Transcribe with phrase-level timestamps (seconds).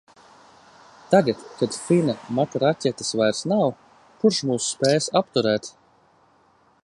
[1.13, 3.69] Tagad, kad Fina Makraķetes vairs nav,
[4.23, 5.69] kurš mūs spēs apturēt?